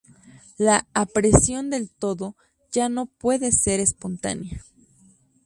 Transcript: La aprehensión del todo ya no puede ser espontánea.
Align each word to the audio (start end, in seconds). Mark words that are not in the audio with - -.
La 0.57 0.87
aprehensión 0.95 1.69
del 1.69 1.91
todo 1.91 2.35
ya 2.71 2.89
no 2.89 3.05
puede 3.05 3.51
ser 3.51 3.79
espontánea. 3.79 4.63